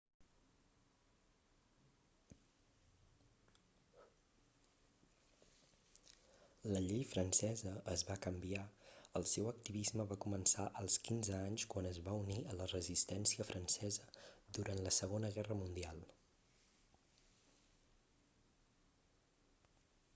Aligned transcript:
la 6.63 6.81
llei 6.87 7.03
francesa 7.11 7.73
es 7.93 8.05
va 8.07 8.17
canviar 8.27 8.63
el 9.21 9.27
seu 9.33 9.51
activisme 9.51 10.07
va 10.13 10.19
començar 10.25 10.65
als 10.81 10.97
15 11.09 11.37
anys 11.41 11.67
quan 11.75 11.91
es 11.91 12.01
va 12.09 12.17
unir 12.23 12.39
a 12.41 12.57
la 12.63 12.69
resistència 12.73 13.49
francesa 13.51 14.09
durant 14.61 14.83
la 14.89 14.95
segona 15.03 15.33
guerra 15.37 15.59
mundial 15.63 16.01